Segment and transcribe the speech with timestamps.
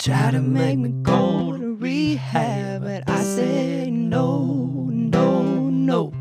[0.00, 6.12] tried to make me go to rehab, but I said no, no, no.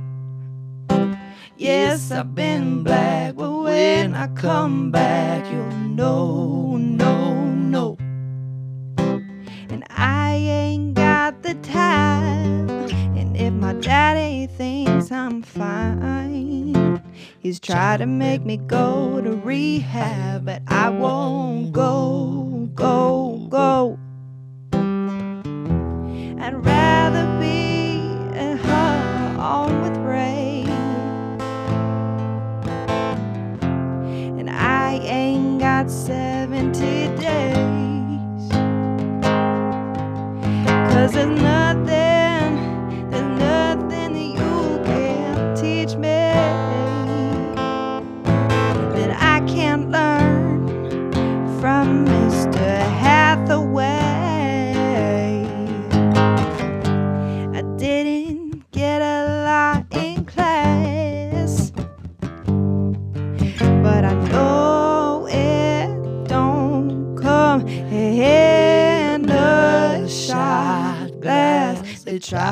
[1.56, 7.98] Yes, I've been black, but when I come back, you'll know, no, no.
[8.98, 12.70] And I ain't got the time.
[13.16, 17.02] And if my daddy thinks I'm fine,
[17.40, 23.98] he's tried to make me go to rehab, but I won't go, go, go.
[26.42, 28.00] I'd rather be
[28.38, 30.66] at home with Ray.
[34.40, 36.80] And I ain't got 70
[37.18, 38.52] days.
[40.92, 41.69] Cause there's nothing,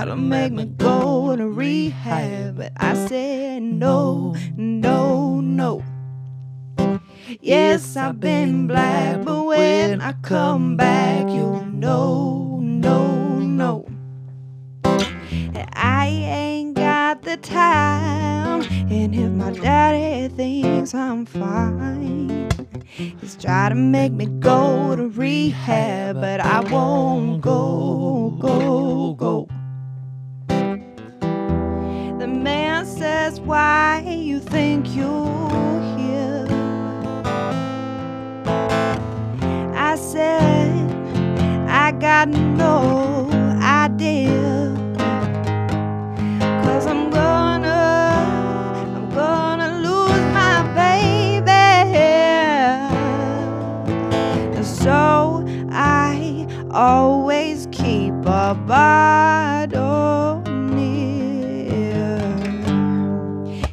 [0.08, 5.84] to make me go to rehab, but I said no, no, no.
[7.42, 8.37] Yes, I've been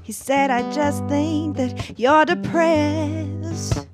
[0.04, 3.88] He said, I just think that you're depressed.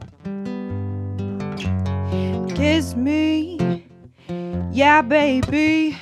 [2.57, 3.87] Kiss me,
[4.73, 5.97] yeah, baby,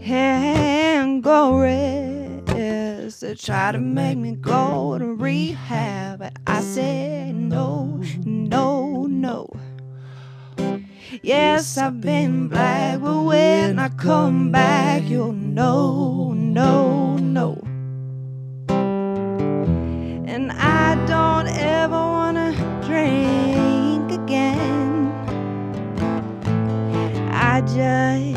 [0.00, 3.20] and go rest.
[3.20, 9.50] They try to make me go to rehab, but I said no, no, no.
[11.20, 17.67] Yes, I've been black, but when I come back, you'll know, no, no.
[21.06, 22.52] Don't ever wanna
[22.86, 25.12] drink again.
[27.30, 28.36] I just,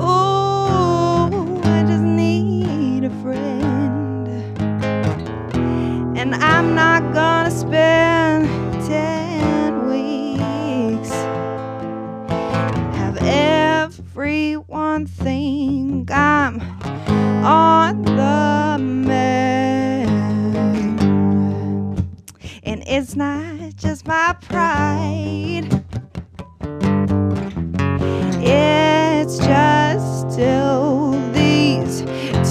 [0.00, 4.28] ooh, I just need a friend.
[6.16, 8.48] And I'm not gonna spend
[8.86, 11.12] 10 weeks.
[12.98, 16.60] Have everyone think I'm
[17.44, 18.78] on the
[22.96, 25.66] it's not just my pride.
[28.40, 32.02] It's just till these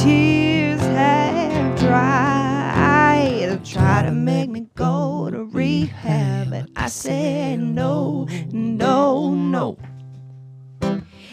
[0.03, 3.63] tears have dried.
[3.63, 9.77] Try to make me go to rehab, but I said no, no, no.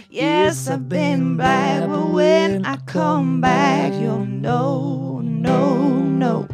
[0.08, 6.46] Yes, I've been black, but when I come back, you'll know, no, no.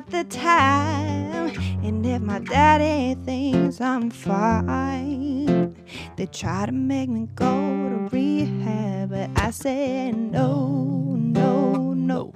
[0.00, 1.50] Got the time.
[1.82, 5.74] And if my daddy thinks I'm fine,
[6.16, 12.32] they try to make me go to rehab, but I said no, no, no.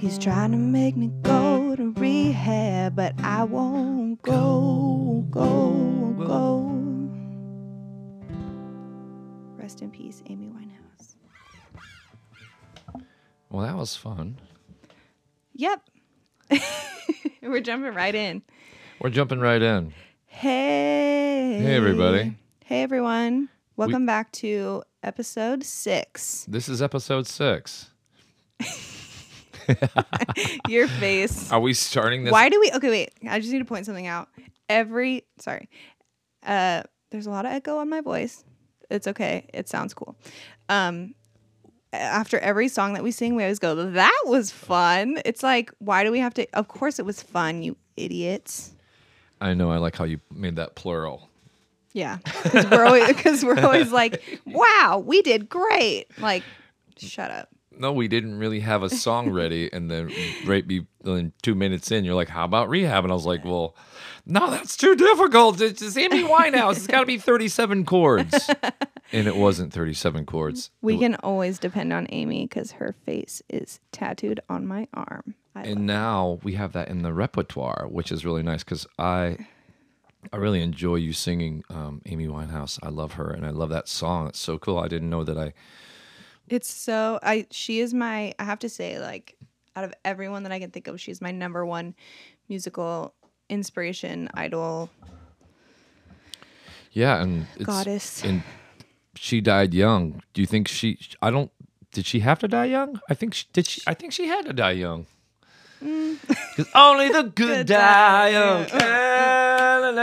[0.00, 6.68] He's trying to make me go to rehab, but I won't go, go, go.
[9.56, 11.16] Rest in peace, Amy Winehouse.
[13.50, 14.38] Well, that was fun.
[15.62, 15.80] Yep.
[17.42, 18.42] We're jumping right in.
[19.00, 19.94] We're jumping right in.
[20.26, 21.60] Hey.
[21.62, 22.36] Hey, everybody.
[22.64, 23.48] Hey, everyone.
[23.76, 26.44] Welcome back to episode six.
[26.48, 27.90] This is episode six.
[30.68, 31.52] Your face.
[31.52, 32.32] Are we starting this?
[32.32, 32.72] Why do we?
[32.74, 33.12] Okay, wait.
[33.30, 34.30] I just need to point something out.
[34.68, 35.68] Every sorry,
[36.44, 36.82] uh,
[37.12, 38.42] there's a lot of echo on my voice.
[38.90, 39.48] It's okay.
[39.54, 40.16] It sounds cool.
[40.68, 41.14] Um,
[41.92, 46.04] after every song that we sing, we always go, "That was fun." It's like, why
[46.04, 46.46] do we have to?
[46.54, 48.72] Of course, it was fun, you idiots.
[49.40, 49.70] I know.
[49.70, 51.28] I like how you made that plural.
[51.92, 56.06] Yeah, because we're always because we're always like, wow, we did great.
[56.18, 56.42] Like,
[56.96, 57.48] shut up.
[57.78, 60.10] No, we didn't really have a song ready, and then
[60.46, 63.44] right be then two minutes in, you're like, "How about rehab?" And I was like,
[63.44, 63.74] "Well,
[64.26, 65.60] no, that's too difficult.
[65.60, 66.76] It's just Amy Winehouse.
[66.76, 68.50] It's got to be 37 chords."
[69.12, 70.70] and it wasn't 37 chords.
[70.80, 75.34] We It- can always depend on Amy because her face is tattooed on my arm.
[75.54, 79.36] I and now we have that in the repertoire, which is really nice because I,
[80.32, 82.78] I really enjoy you singing um, Amy Winehouse.
[82.82, 84.28] I love her, and I love that song.
[84.28, 84.78] It's so cool.
[84.78, 85.52] I didn't know that I.
[86.52, 89.36] It's so I she is my I have to say like
[89.74, 91.94] out of everyone that I can think of, she's my number one
[92.48, 93.14] musical
[93.48, 94.90] inspiration, idol,
[96.92, 98.22] Yeah, and it's, goddess.
[98.22, 98.42] and
[99.14, 100.22] she died young.
[100.34, 100.98] Do you think she?
[101.22, 101.50] I don't.
[101.92, 103.00] Did she have to die young?
[103.08, 103.66] I think she did.
[103.66, 105.06] She, I think she had to die young.
[105.82, 106.18] Mm.
[106.28, 108.66] Because only the good, Good die young.
[108.68, 110.02] yeah.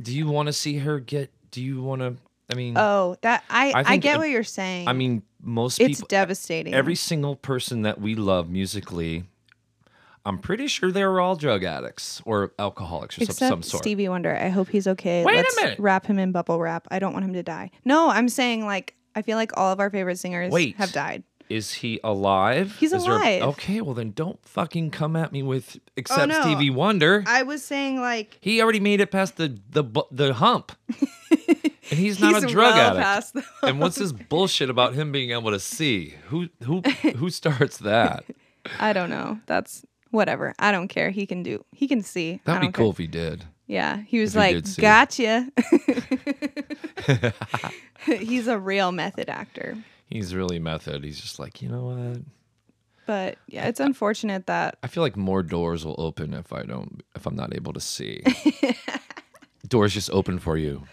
[0.00, 1.30] Do you want to see her get?
[1.50, 2.16] Do you want to?
[2.50, 4.88] I mean, Oh, that I I I, get what you're saying.
[4.88, 6.72] I mean, most it's people, devastating.
[6.74, 9.24] every single person that we love musically,
[10.24, 13.82] I'm pretty sure they were all drug addicts or alcoholics or some, Except some sort.
[13.82, 14.34] Stevie Wonder.
[14.34, 15.24] I hope he's okay.
[15.24, 15.78] Wait a Let's minute.
[15.78, 16.86] wrap him in bubble wrap.
[16.90, 17.70] I don't want him to die.
[17.84, 20.76] No, I'm saying like I feel like all of our favorite singers Wait.
[20.76, 21.24] have died.
[21.48, 22.76] Is he alive?
[22.78, 23.42] He's Is alive.
[23.42, 26.40] okay, well then don't fucking come at me with oh, except Oh, no.
[26.42, 27.24] Stevie Wonder.
[27.26, 30.72] I was saying like he already made it past the the the hump,
[31.30, 33.36] and he's not he's a drug well addict.
[33.62, 36.14] and what's this bullshit about him being able to see?
[36.26, 36.80] Who who
[37.16, 38.24] who starts that?
[38.78, 39.40] I don't know.
[39.46, 40.54] That's whatever.
[40.58, 41.10] I don't care.
[41.10, 41.64] He can do.
[41.72, 42.40] He can see.
[42.44, 42.90] That'd be cool care.
[42.92, 43.44] if he did.
[43.66, 44.80] Yeah, he was if like, see.
[44.82, 45.48] "Gotcha."
[48.06, 49.76] He's a real method actor.
[50.08, 51.04] He's really method.
[51.04, 52.22] He's just like, you know what?
[53.06, 57.02] But yeah, it's unfortunate that I feel like more doors will open if I don't
[57.14, 58.22] if I'm not able to see.
[59.68, 60.84] doors just open for you.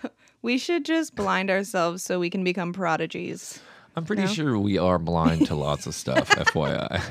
[0.42, 3.60] we should just blind ourselves so we can become prodigies.
[3.98, 4.28] I'm pretty No?
[4.30, 7.02] sure we are blind to lots of stuff, FYI.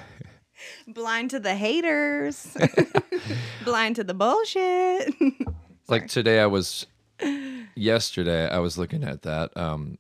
[0.87, 2.57] Blind to the haters.
[3.65, 5.15] blind to the bullshit.
[5.89, 6.87] Like today I was
[7.75, 9.99] yesterday I was looking at that um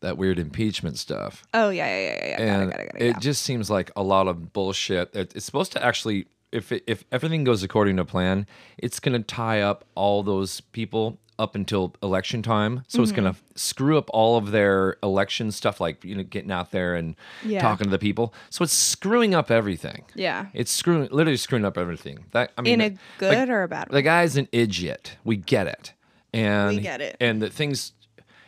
[0.00, 1.44] that weird impeachment stuff.
[1.54, 2.42] oh yeah, yeah, yeah, yeah.
[2.60, 3.14] and got it, got it, got it it.
[3.14, 3.18] yeah.
[3.18, 5.14] just seems like a lot of bullshit.
[5.14, 8.46] It- It's supposed to actually, if it, if everything goes according to plan,
[8.78, 12.82] it's going to tie up all those people up until election time.
[12.88, 13.20] So it's Mm-hmm.
[13.22, 16.94] going to screw up all of their election stuff, like you know, getting out there
[16.94, 17.14] and
[17.44, 17.60] Yeah.
[17.60, 18.32] talking to the people.
[18.48, 20.04] So it's screwing up everything.
[20.14, 20.46] Yeah.
[20.54, 22.24] It's screwing, literally screwing up everything.
[22.30, 22.88] That I mean, In a
[23.18, 23.96] the- good or a bad way?
[23.96, 25.16] the guy's an idiot.
[25.24, 25.92] We get it.
[26.32, 27.16] And We get it.
[27.20, 27.92] And the things,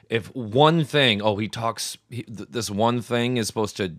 [0.08, 1.98] if one thing, oh, he talks.
[2.10, 3.94] He, th- this one thing is supposed to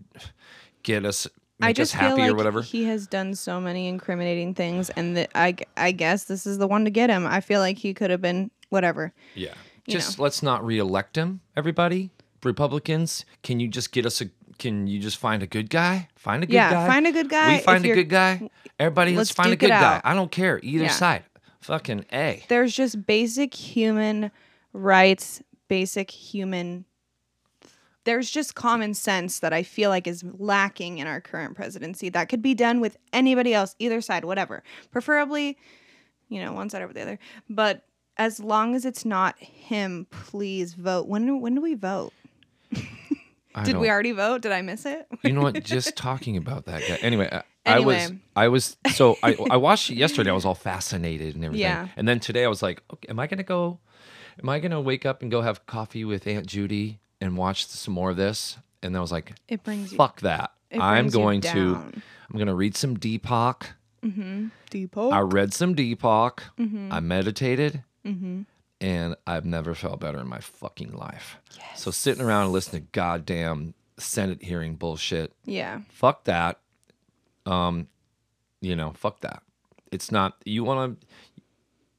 [0.83, 1.27] get us,
[1.59, 2.61] make I just us happy feel like or whatever.
[2.61, 6.67] he has done so many incriminating things, and that I, I guess this is the
[6.67, 7.27] one to get him.
[7.27, 9.13] I feel like he could have been whatever.
[9.35, 9.53] yeah.
[9.87, 10.23] Just know.
[10.23, 11.41] let's not reelect him.
[11.57, 12.11] Everybody,
[12.43, 14.25] Republicans, can you just get us a?
[14.59, 16.09] Can you just find a good guy?
[16.15, 16.87] Find a good Yeah, guy.
[16.87, 17.55] find a good guy.
[17.55, 18.49] We find a good guy.
[18.77, 20.01] Everybody, let's, let's find a good guy.
[20.03, 20.89] I don't care either Yeah.
[20.91, 21.23] side.
[21.61, 22.43] Fucking a.
[22.49, 24.29] There's just basic human
[24.73, 26.83] rights, basic human.
[28.03, 32.27] There's just common sense that I feel like is lacking in our current presidency that
[32.27, 34.63] could be done with anybody else, either side, whatever.
[34.91, 35.57] Preferably,
[36.27, 37.19] you know, one side over the other.
[37.49, 37.85] But
[38.17, 41.07] as long as it's not him, please vote.
[41.07, 42.11] When when do we vote?
[43.63, 44.41] Did we already vote?
[44.41, 45.07] Did I miss it?
[45.23, 45.63] you know what?
[45.63, 46.95] Just talking about that guy.
[47.01, 50.29] Anyway, I, I was, I was, so I, I watched it yesterday.
[50.29, 51.61] I was all fascinated and everything.
[51.61, 51.87] Yeah.
[51.97, 53.79] And then today I was like, okay, am I gonna go?
[54.41, 57.93] Am I gonna wake up and go have coffee with Aunt Judy and watch some
[57.93, 58.57] more of this?
[58.81, 59.97] And I was like, It brings you.
[59.97, 60.51] fuck that.
[60.71, 61.75] It I'm you going to.
[62.31, 63.67] I'm gonna read some Deepak.
[64.69, 65.09] Depot.
[65.09, 66.39] I read some Deepak.
[66.57, 66.89] Mm-hmm.
[66.91, 67.83] I meditated.
[68.81, 71.37] And I've never felt better in my fucking life.
[71.75, 75.81] So sitting around and listening to goddamn Senate hearing bullshit yeah.
[75.89, 76.59] fuck that.
[77.45, 77.87] Um,
[78.61, 79.43] you know, fuck that.
[79.91, 81.07] It's not you want to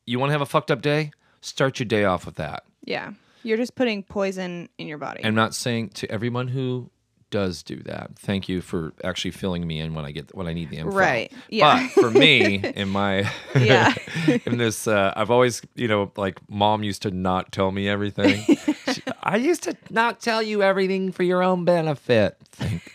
[0.07, 1.13] you want to have a fucked up day.
[1.41, 2.65] Start your day off with that.
[2.85, 3.13] Yeah.
[3.43, 5.25] You're just putting poison in your body.
[5.25, 6.91] I'm not saying to everyone who
[7.31, 8.11] does do that.
[8.19, 10.91] Thank you for actually filling me in when I get when I need the info.
[10.91, 11.33] Right.
[11.49, 11.89] Yeah.
[11.95, 13.95] But for me, in my Yeah.
[14.45, 18.45] in this, uh, I've always you know like mom used to not tell me everything.
[18.93, 22.37] She- I used to not tell you everything for your own benefit.
[22.51, 22.93] Think.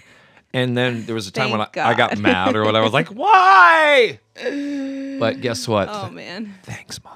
[0.53, 2.91] And then there was a time when I, I got mad or what I was
[2.91, 4.19] like, why?
[4.33, 5.87] But guess what?
[5.89, 6.53] oh man.
[6.63, 7.13] Thanks, mom.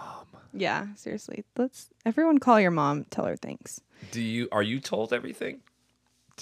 [0.54, 1.44] Yeah, seriously.
[1.58, 3.82] Let's everyone call your mom, tell her thanks.
[4.12, 5.60] Do you are you told everything?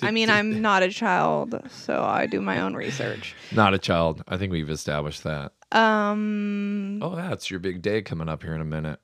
[0.01, 3.35] I mean, I'm not a child, so I do my own research.
[3.51, 4.23] Not a child.
[4.27, 5.53] I think we've established that.
[5.71, 8.99] Um, Oh, that's your big day coming up here in a minute.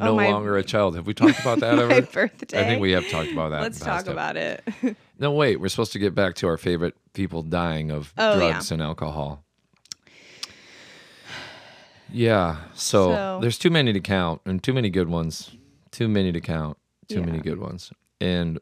[0.00, 0.96] Oh, No my- longer a child.
[0.96, 2.02] Have we talked about that my ever?
[2.02, 2.60] birthday.
[2.60, 3.62] I think we have talked about that.
[3.62, 4.62] Let's past talk about it.
[5.18, 5.60] No, wait.
[5.60, 8.50] We're supposed to get back to our favorite people dying of Oh, yeah.
[8.50, 9.44] drugs and alcohol.
[12.12, 12.56] Yeah.
[12.74, 15.50] So, So- there's too many to count and too many good ones.
[15.90, 16.78] Too many to count.
[17.08, 17.92] Too many good ones.
[18.20, 18.58] And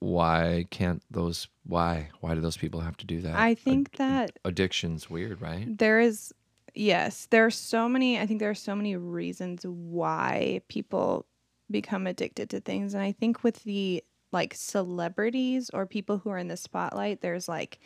[0.00, 3.34] why can't those why why do those people have to do that?
[3.34, 5.66] I Ad- think that addiction's weird, right?
[5.78, 6.32] there is,
[6.74, 8.20] yes, there are so many.
[8.20, 11.26] I think there are so many reasons why people
[11.70, 16.38] become addicted to things, and I think with the like celebrities or people who are
[16.38, 17.78] in the spotlight, there's like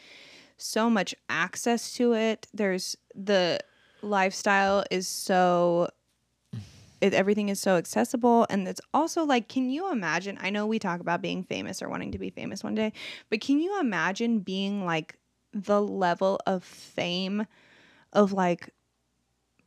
[0.57, 2.49] so much access to it.
[2.53, 3.61] There's the
[4.03, 5.89] lifestyle is so
[7.01, 8.47] it, everything is so accessible.
[8.51, 11.89] And it's also like can you imagine i know we talk about being famous or
[11.89, 12.93] wanting to be famous one day
[13.29, 15.17] but can you imagine being like
[15.53, 17.47] the level of fame
[18.13, 18.71] of like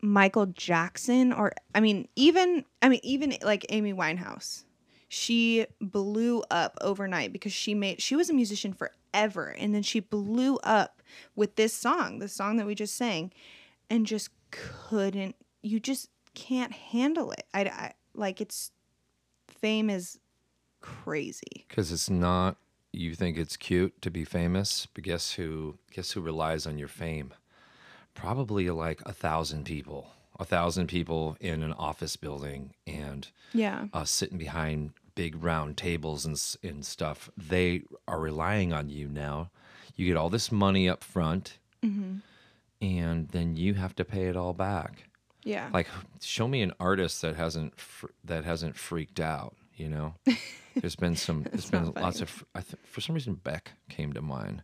[0.01, 4.63] michael jackson or i mean even i mean even like amy winehouse.
[5.09, 9.99] She blew up overnight because she made she was a musician forever and then she
[9.99, 11.03] blew up
[11.35, 13.31] with this song the song that we just sang
[13.89, 18.71] and just couldn't you just can't handle it i, I like it's
[19.47, 20.19] fame is
[20.81, 22.57] crazy Because it's not.
[22.91, 25.77] You think it's cute to be famous, but guess who?
[25.91, 27.33] Guess who relies on your fame?
[28.13, 30.11] Probably like a thousand people.
[30.39, 36.25] A thousand people in an office building and yeah uh, sitting behind big round tables
[36.25, 37.29] and and stuff.
[37.37, 39.49] They are relying on you now.
[39.95, 41.57] You get all this money up front,
[42.83, 45.05] and then you have to pay it all back.
[45.43, 45.87] yeah Like,
[46.21, 49.55] show me an artist that hasn't fr- that hasn't freaked out.
[49.75, 50.13] You know,
[50.75, 51.43] there's been some.
[51.51, 52.21] There's been lots funny.
[52.23, 52.45] of.
[52.53, 54.61] I th- for some reason, Beck came to mind.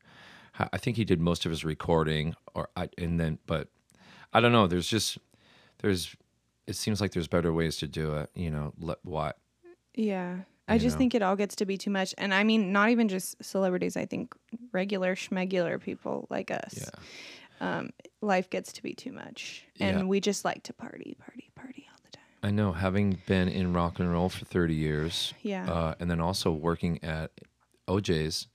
[0.73, 3.69] I think he did most of his recording, or I, and then, but
[4.33, 4.67] I don't know.
[4.67, 5.17] There's just
[5.79, 6.15] there's.
[6.67, 8.29] It seems like there's better ways to do it.
[8.35, 9.37] You know, let what
[9.95, 10.39] Yeah.
[10.67, 10.99] I just know?
[10.99, 12.13] think it all gets to be too much.
[12.19, 14.35] And I mean, not even just celebrities, I think
[14.71, 16.75] regular schmegular people like us.
[16.77, 16.89] Yeah.
[17.61, 17.89] Um,
[18.21, 19.65] life gets to be too much.
[19.75, 19.87] Yeah.
[19.87, 22.23] And we just like to party, party, party all the time.
[22.43, 25.69] I know, having been in rock and roll for 30 years, Yeah.
[25.69, 27.31] uh, and then also working at
[27.87, 28.47] OJ's,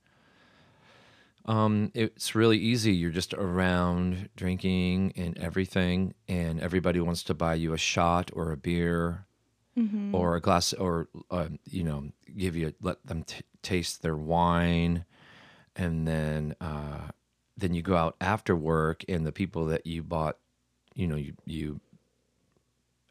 [1.45, 2.93] um, it's really easy.
[2.93, 8.51] You're just around drinking and everything, and everybody wants to buy you a shot or
[8.51, 9.25] a beer
[9.77, 10.15] Mm-hmm.
[10.15, 12.05] or a glass, or uh, you know,
[12.37, 15.03] give you let them t- taste their wine,
[15.75, 17.09] and then uh,
[17.57, 20.37] then you go out after work, and the people that you bought,
[20.93, 21.79] you know, you you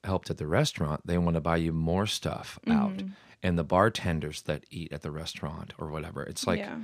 [0.05, 2.97] helped at the restaurant, they want to buy you more stuff out.
[2.97, 3.09] Mm-hmm.
[3.43, 6.23] And the bartenders that eat at the restaurant or whatever.
[6.23, 6.79] It's like yeah.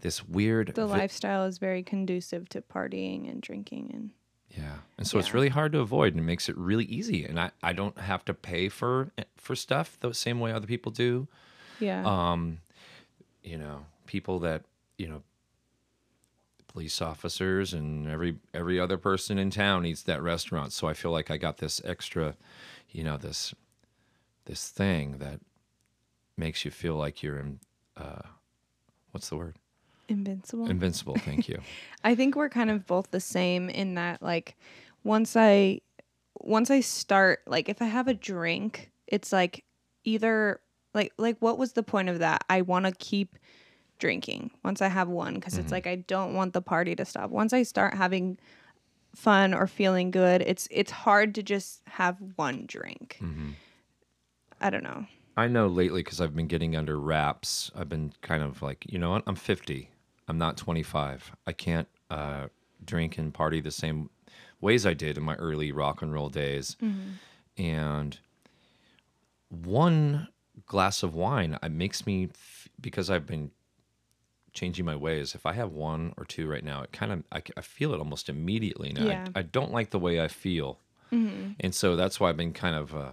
[0.00, 3.90] this weird The vi- lifestyle is very conducive to partying and drinking.
[3.92, 4.10] And
[4.56, 4.76] Yeah.
[4.96, 7.24] And so it's really hard to avoid and it makes it really easy.
[7.26, 10.92] And I, I don't have to pay for for stuff the same way other people
[10.92, 11.28] do.
[11.78, 12.02] yeah.
[12.06, 12.60] Um,
[13.42, 14.62] you know, people that,
[14.96, 15.22] you know,
[16.78, 20.72] police officers and every every other person in town eats that restaurant.
[20.72, 22.36] So I feel like I got this extra,
[22.92, 23.52] you know, this
[24.44, 25.40] this thing that
[26.36, 27.58] makes you feel like you're in
[27.96, 28.22] uh
[29.10, 29.56] what's the word?
[30.08, 30.70] Invincible.
[30.70, 31.58] Invincible, thank you.
[32.04, 34.56] I think we're kind of both the same in that like
[35.02, 35.80] once I
[36.38, 39.64] once I start like if I have a drink, it's like
[40.04, 40.60] either
[40.94, 42.44] like like what was the point of that?
[42.48, 43.36] I want to keep
[43.98, 45.74] drinking once I have one because it's mm-hmm.
[45.74, 47.30] like I don't want the party to stop.
[47.30, 48.38] Once I start having
[49.14, 53.18] fun or feeling good, it's it's hard to just have one drink.
[53.20, 53.50] Mm-hmm.
[54.60, 55.06] I don't know.
[55.36, 57.70] I know lately because I've been getting under wraps.
[57.76, 59.22] I've been kind of like, you know what?
[59.26, 59.88] I'm 50.
[60.26, 61.32] I'm not 25.
[61.46, 62.48] I can't uh,
[62.84, 64.10] drink and party the same
[64.60, 66.76] ways I did in my early rock and roll days.
[66.82, 67.62] Mm-hmm.
[67.62, 68.18] And
[69.48, 70.26] one
[70.66, 73.52] glass of wine it makes me, f- because I've been
[74.58, 75.34] changing my ways.
[75.34, 78.28] If I have one or two right now, it kind of, I feel it almost
[78.28, 79.06] immediately now.
[79.06, 79.26] Yeah.
[79.34, 80.78] I, I don't like the way I feel.
[81.60, 83.12] And so that's why I've been kind of, uh,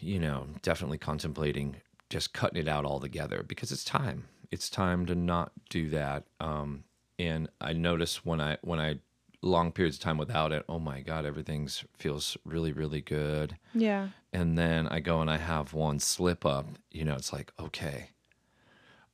[0.00, 1.76] you know, definitely contemplating
[2.10, 4.24] just cutting it out altogether because it's time.
[4.50, 6.24] It's time to not do that.
[6.40, 6.84] Um,
[7.18, 9.00] and I notice when I when I
[9.42, 13.56] long periods of time without it, oh my god, everything's feels really really good.
[13.74, 14.08] Yeah.
[14.32, 16.66] And then I go and I have one slip up.
[16.90, 18.10] You know, it's like okay,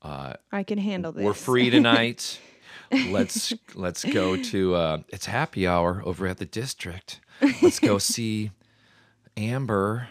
[0.04, 1.25] I can handle this.
[1.25, 2.38] we're free tonight.
[3.08, 7.20] let's let's go to uh, it's happy hour over at the district.
[7.62, 8.50] Let's go see
[9.37, 10.08] Amber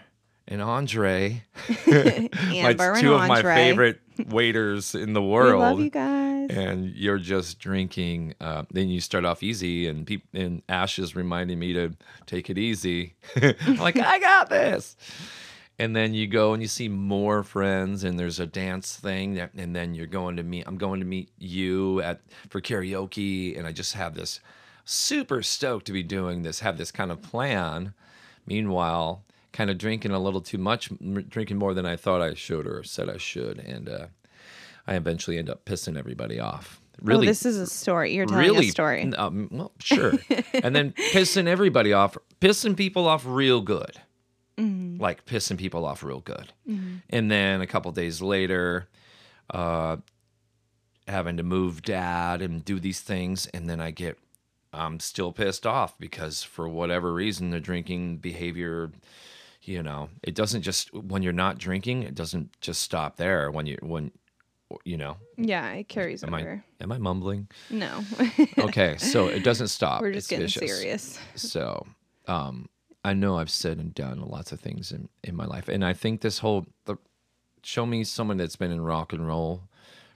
[0.48, 1.44] and Andre,
[1.88, 5.54] Amber and two of my favorite waiters in the world.
[5.54, 6.50] We love you guys.
[6.50, 8.34] and you're just drinking.
[8.42, 11.94] Uh, then you start off easy, and peop- and Ash is reminding me to
[12.26, 13.16] take it easy.
[13.42, 14.98] I'm like, I got this.
[15.80, 19.54] And then you go and you see more friends, and there's a dance thing, that,
[19.56, 20.66] and then you're going to meet.
[20.68, 24.40] I'm going to meet you at for karaoke, and I just have this
[24.86, 26.60] super stoked to be doing this.
[26.60, 27.94] Have this kind of plan.
[28.46, 32.34] Meanwhile, kind of drinking a little too much, m- drinking more than I thought I
[32.34, 34.06] should or said I should, and uh,
[34.86, 36.82] I eventually end up pissing everybody off.
[37.02, 38.14] Really, oh, this is a story.
[38.14, 39.12] You're telling really a story.
[39.14, 40.14] Um, well, sure.
[40.54, 44.00] and then pissing everybody off, pissing people off real good.
[44.58, 45.02] Mm-hmm.
[45.02, 46.54] Like pissing people off real good.
[47.10, 48.88] And then a couple days later,
[49.50, 49.98] uh,
[51.08, 53.46] having to move dad and do these things.
[53.48, 54.18] And then I get,
[54.72, 58.92] I'm still pissed off because for whatever reason, the drinking behavior,
[59.64, 63.52] you know, it doesn't just, when you're not drinking, it doesn't just stop there.
[63.52, 64.12] When you, when,
[64.86, 66.64] you know, Yeah, it carries am I, over.
[66.82, 67.48] am I mumbling?
[67.70, 68.04] No.
[68.58, 70.02] Okay, so it doesn't stop.
[70.02, 70.80] We're just It's getting vicious.
[70.80, 71.20] serious.
[71.36, 71.86] So,
[72.28, 72.70] um,
[73.04, 75.94] I know I've said and done lots of things in, in my life, and I
[75.94, 76.96] think this whole the,
[77.62, 79.64] show me someone that's been in rock and roll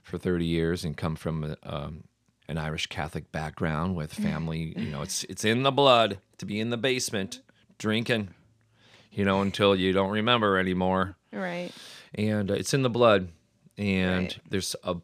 [0.02, 2.04] for thirty years and come from a, um,
[2.48, 4.72] an Irish Catholic background with family.
[4.76, 7.42] you know, it's it's in the blood to be in the basement
[7.78, 8.30] drinking,
[9.12, 11.70] you know, until you don't remember anymore Right.
[12.14, 13.28] and uh, it's in the blood
[13.76, 14.38] and Right.
[14.48, 14.96] there's a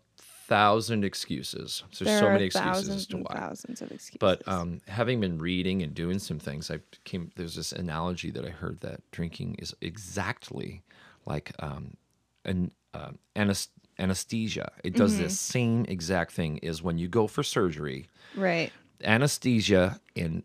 [0.49, 4.19] thousand excuses there's There so are many excuses thousands to why thousands of excuses.
[4.21, 8.45] but um, having been reading and doing some things i came there's this analogy that
[8.45, 10.83] i heard that drinking is exactly
[11.27, 11.97] like um,
[12.45, 17.43] an uh, anes- anesthesia it does the same exact thing as when you go for
[17.43, 18.71] surgery right.
[19.03, 20.43] anesthesia and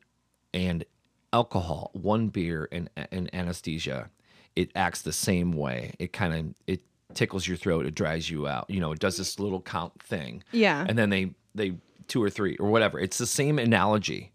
[0.53, 0.83] and
[1.31, 4.09] alcohol, one beer and, and anesthesia,
[4.55, 5.93] it acts the same way.
[5.99, 6.81] It kind of it
[7.13, 8.69] tickles your throat, it dries you out.
[8.69, 10.43] You know, it does this little count thing.
[10.51, 10.85] Yeah.
[10.87, 11.73] And then they they
[12.07, 12.99] two or three or whatever.
[12.99, 14.31] It's the same analogy.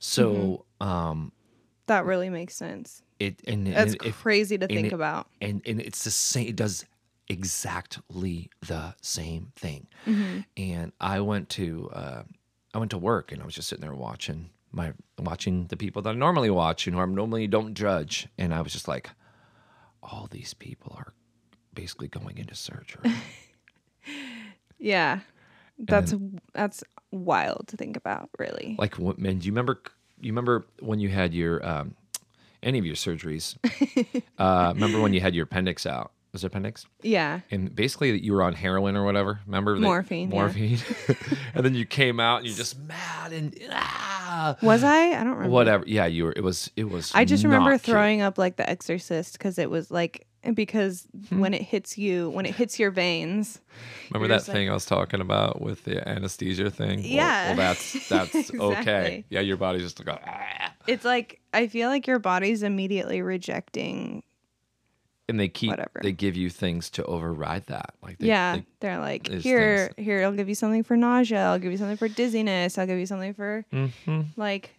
[0.00, 1.32] So um
[1.86, 3.02] That really makes sense.
[3.18, 5.26] it and, That's and crazy to think it- about.
[5.40, 6.84] and and it's the same it does
[7.30, 10.38] exactly the same thing Mm-hmm.
[10.56, 12.22] and i went to uh
[12.74, 16.00] i went to work and i was just sitting there watching my watching the people
[16.02, 19.10] that i normally watch and who i normally don't judge and i was just like
[20.02, 21.12] all these people are
[21.80, 23.12] basically going into surgery
[24.78, 25.20] Yeah.
[25.78, 26.14] That's
[26.54, 28.74] that's wild to think about, really.
[28.78, 29.80] like what man do you remember
[30.20, 31.94] you remember when you had your um
[32.62, 33.56] any of your surgeries
[34.38, 37.40] uh remember when you had your appendix out was it appendix yeah.
[37.50, 39.40] and basically that you were on heroin or whatever.
[39.46, 40.36] Remember that- Morphine, yeah.
[40.36, 40.78] morphine,
[41.54, 45.12] and then you came out and you're just mad and ah, Was I?
[45.12, 45.48] I don't remember.
[45.48, 45.84] whatever.
[45.86, 46.34] Yeah, you were.
[46.36, 46.70] It was.
[46.76, 47.12] It was.
[47.14, 47.94] I just remember not cute.
[47.94, 51.40] throwing up like The Exorcist because it was like because Hmm.
[51.40, 53.60] when it hits you, when it hits your veins,
[54.10, 57.00] Remember that just like- thing I was talking about with the anesthesia thing?
[57.04, 57.48] Yeah.
[57.48, 59.24] Well, that's that's okay.
[59.30, 60.72] Yeah, your body's just like ah.
[60.86, 64.22] it's like I feel like your body's immediately rejecting.
[65.30, 66.00] and they keep Whatever.
[66.02, 67.94] they give you things to override that.
[68.02, 70.22] Like they, yeah, they- are like here, here.
[70.24, 71.44] I'll give you something for nausea.
[71.44, 72.78] I'll give you something for dizziness.
[72.78, 74.24] I'll give you something for Mhm.
[74.38, 74.70] like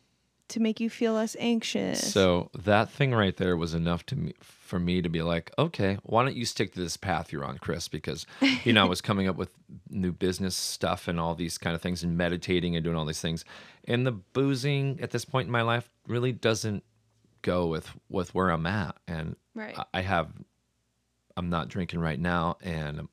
[0.48, 2.12] to make you feel less anxious.
[2.12, 4.34] So that thing right there was enough to me
[4.70, 7.58] for me to be like, okay, why don't you stick to this path you're on,
[7.58, 7.88] Chris?
[7.88, 8.26] Because
[8.64, 9.50] you know I was coming up with
[9.90, 13.20] new business stuff and all these kind of things, and meditating and doing all these
[13.22, 13.44] things,
[13.86, 16.84] and the boozing at this point in my life really doesn't
[17.42, 19.76] go with with where I'm at, and Right.
[19.94, 20.30] I- have.
[21.38, 23.08] I'm not drinking right now, and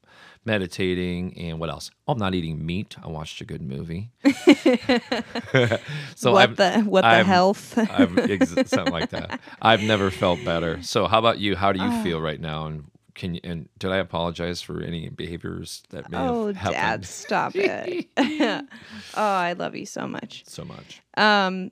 [0.47, 1.91] meditating, and what else?
[2.07, 2.97] Oh, I'm not eating meat.
[3.03, 4.11] I watched a good movie.
[6.15, 7.77] so what I'm, the what the I'm- health?
[7.79, 9.41] I've ex- something like that.
[9.63, 10.83] I've never felt better.
[10.83, 11.57] So, how about you?
[11.57, 12.03] How do you Ah.
[12.03, 12.67] feel right now?
[12.67, 13.41] And can you?
[13.45, 18.07] And did I apologize for any behaviors that may oh, have happened Dad, stop it!
[18.19, 18.67] oh,
[19.17, 20.45] I love you so much.
[20.47, 21.03] so much?
[21.17, 21.71] Um,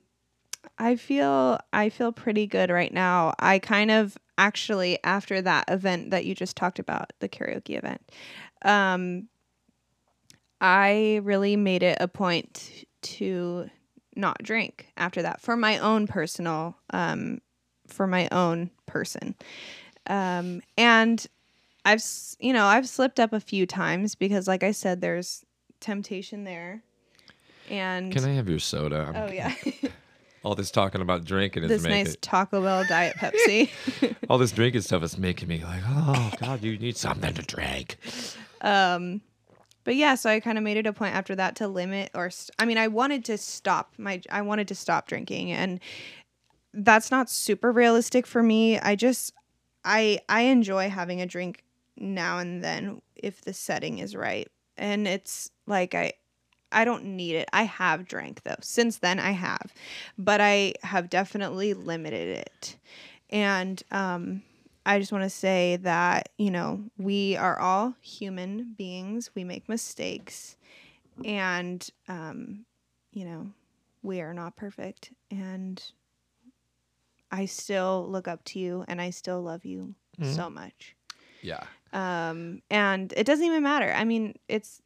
[0.77, 3.33] I feel I feel pretty good right now.
[3.39, 8.01] I kind of actually after that event that you just talked about, the karaoke event,
[8.63, 9.27] um,
[10.61, 13.69] I really made it a point to
[14.15, 17.39] not drink after that for my own personal, um,
[17.87, 19.35] for my own person,
[20.07, 21.25] um, and
[21.83, 22.03] I've
[22.39, 25.43] you know I've slipped up a few times because, like I said, there's
[25.81, 26.81] temptation there,
[27.69, 29.11] and Can I have your soda?
[29.13, 29.53] I'm- oh yeah.
[30.43, 34.15] All this talking about drinking is this making nice Taco Bell Diet Pepsi.
[34.29, 37.97] all this drinking stuff is making me like, oh God, you need something to drink.
[38.65, 39.21] Um,
[39.85, 42.29] but yeah, so I kind of made it a point after that to limit, or
[42.29, 45.79] st- I mean, I wanted to stop my, I wanted to stop drinking, and
[46.73, 48.79] that's not super realistic for me.
[48.79, 49.33] I just,
[49.83, 51.63] I I enjoy having a drink
[51.97, 54.49] now and then if the setting is right.
[54.77, 56.13] And it's like I
[56.71, 57.49] I don't need it.
[57.53, 58.55] I have drank though.
[58.61, 59.73] Since then I have.
[60.17, 62.77] But I have definitely limited it.
[63.29, 64.43] And um
[64.85, 69.31] I just want to say that, you know, we are all human beings.
[69.35, 70.57] We make mistakes.
[71.23, 72.65] And um
[73.11, 73.51] you know,
[74.03, 75.81] we are not perfect and
[77.31, 80.35] I still look up to you and I still love you Mhm.
[80.35, 80.95] so much.
[81.41, 81.63] Yeah.
[81.93, 83.91] Um, and it doesn't even matter.
[83.93, 84.81] I mean, it's,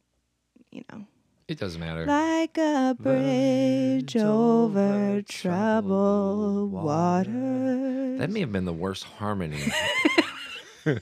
[0.70, 1.06] you know,
[1.50, 2.06] It doesn't matter.
[2.06, 8.16] like a bridge over troubled water.
[8.18, 9.60] That may have been the worst harmony.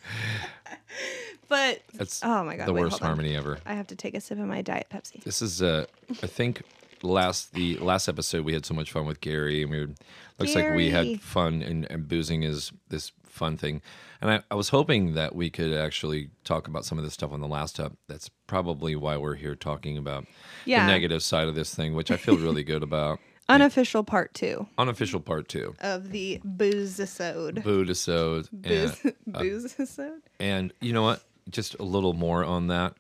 [1.48, 3.58] But That's oh my god, the wait, worst harmony ever.
[3.64, 5.22] I have to take a sip of my diet Pepsi.
[5.24, 5.86] This is uh
[6.22, 6.62] I think
[7.02, 9.92] last the last episode we had so much fun with Gary and we were
[10.38, 13.80] looks like we had fun and, and boozing is this fun thing.
[14.20, 17.30] And I, I was hoping that we could actually talk about some of this stuff
[17.32, 17.92] on the last up.
[18.08, 20.26] That's probably why we're here talking about
[20.64, 23.20] Yeah, the negative side of this thing, which I feel really good about.
[23.48, 25.74] unofficial part two Unofficial part two.
[25.80, 27.62] of the boozisode.
[27.62, 28.48] Buddhisode.
[28.52, 30.20] Booze, And, uh, boozisode.
[30.40, 31.22] and you know what?
[31.48, 32.94] Just a little more on that.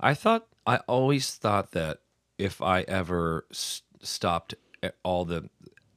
[0.00, 1.98] I thought, I always thought that
[2.38, 4.54] if I ever s- stopped
[5.02, 5.48] all the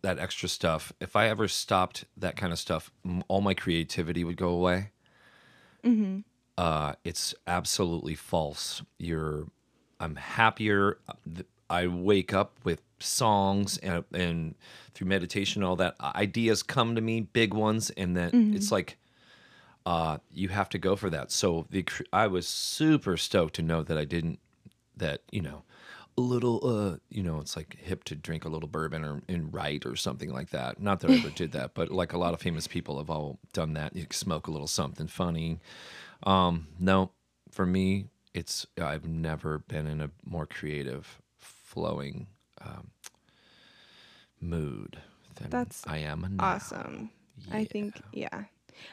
[0.01, 4.23] that extra stuff, if I ever stopped that kind of stuff, m- all my creativity
[4.23, 4.91] would go away.
[5.83, 6.19] Mm-hmm.
[6.57, 8.83] Uh, it's absolutely false.
[8.99, 9.47] You're,
[9.99, 10.99] I'm happier.
[11.71, 14.55] I wake up with songs and, and
[14.93, 18.97] through meditation, all that ideas come to me, big ones, and then it's like,
[19.87, 21.31] uh, you have to go for that.
[21.31, 24.39] So the I was super stoked to know that I didn't
[24.97, 25.63] that you know
[26.17, 29.53] a little uh you know it's like hip to drink a little bourbon or and
[29.53, 30.81] write or something like that.
[30.81, 33.39] Not that I ever did that, but like a lot of famous people have all
[33.53, 33.95] done that.
[33.95, 35.59] You smoke a little something funny.
[36.23, 37.11] Um, no,
[37.51, 42.27] for me, it's I've never been in a more creative, flowing
[42.61, 42.91] um,
[44.41, 44.97] mood
[45.35, 46.43] than That's I am now.
[46.43, 47.09] Awesome.
[47.51, 48.43] I think, yeah.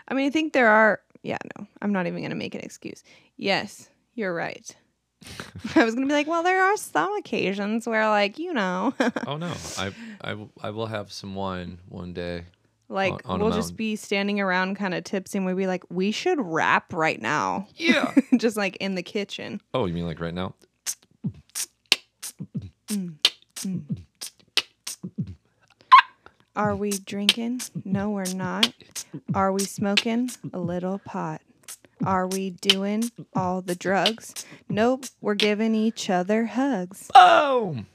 [0.09, 2.61] I mean, I think there are, yeah, no, I'm not even going to make an
[2.61, 3.03] excuse.
[3.37, 4.75] Yes, you're right.
[5.75, 8.93] I was going to be like, well, there are some occasions where, like, you know,
[9.27, 12.45] Oh no, I, I I will have some wine one day.
[12.89, 15.85] like, On- on we'll just be standing around kind of tipsy and we'll be like,
[15.91, 17.67] we should rap right now.
[17.77, 18.15] Yeah.
[18.37, 19.61] just like in the kitchen.
[19.75, 20.55] oh, you mean like right now?
[26.55, 27.63] Are we drinking?
[27.85, 28.73] No, we're not.
[29.35, 30.31] Are we smoking?
[30.53, 31.41] A little pot.
[32.05, 34.35] Are we doing all the drugs?
[34.69, 37.11] Nope, we're giving each other hugs.
[37.15, 37.87] Boom.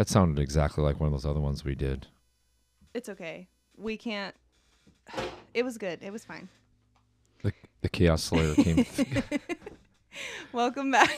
[0.00, 2.06] That sounded exactly like one of those other ones we did.
[2.94, 3.48] It's okay.
[3.76, 4.34] We can't.
[5.52, 5.98] It was good.
[6.00, 6.48] It was fine.
[7.42, 8.86] The, the Chaos Slayer came.
[10.54, 11.10] Welcome back.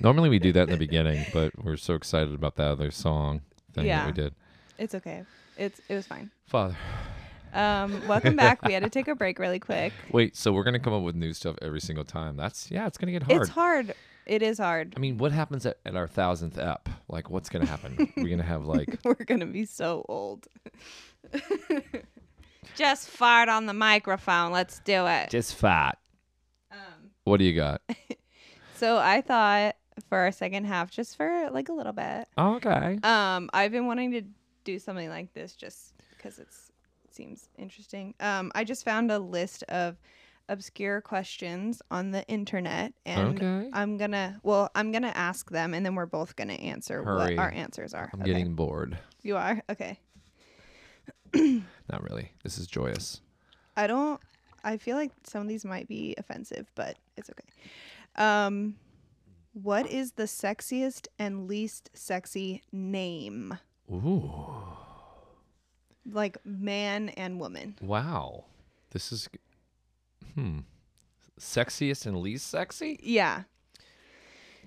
[0.00, 3.42] Normally we do that in the beginning, but we're so excited about that other song
[3.74, 3.98] thing Yeah.
[3.98, 4.34] that we did.
[4.78, 5.24] it's okay.
[5.58, 6.30] It's it was fine.
[6.46, 6.78] Father.
[7.52, 8.62] Um, welcome back.
[8.62, 9.92] We had to take a break really quick.
[10.12, 12.38] Wait, so we're gonna come up with new stuff every single time.
[12.38, 13.42] That's yeah, it's gonna get hard.
[13.42, 13.94] It's hard.
[14.24, 14.94] It is hard.
[14.96, 16.88] I mean, what happens at, at our thousandth ep?
[17.08, 18.12] Like, what's gonna happen?
[18.16, 20.46] we're gonna have like We're gonna be so old.
[22.76, 24.50] Just fart on the microphone.
[24.50, 25.30] Let's do it.
[25.30, 25.98] just fat.
[26.72, 27.82] Um, What do you got?
[28.74, 29.76] so I thought
[30.08, 32.98] for our second half, just for like a little bit, Oh, okay.
[33.04, 34.22] um, I've been wanting to
[34.64, 36.72] do something like this just because it's
[37.04, 38.14] it seems interesting.
[38.18, 39.96] Um, I just found a list of
[40.48, 43.70] obscure questions on the internet, and Okay.
[43.72, 47.34] I'm gonna well, I'm gonna ask them, and then we're both gonna answer Hurry.
[47.36, 48.10] what our answers are.
[48.12, 48.32] I'm Okay.
[48.32, 48.98] getting bored.
[49.22, 49.98] You are okay.
[51.34, 52.32] Not really.
[52.42, 53.20] This is joyous.
[53.76, 54.20] I don't.
[54.62, 57.44] I feel like some of these might be offensive, but it's okay.
[58.16, 58.76] Um,
[59.52, 63.58] what is the sexiest and least sexy name?
[63.92, 64.32] Ooh.
[66.10, 67.76] Like man and woman.
[67.82, 68.44] Wow.
[68.90, 69.28] This is
[70.34, 70.58] hmm.
[71.38, 72.98] Sexiest and least sexy?
[73.02, 73.42] Yeah.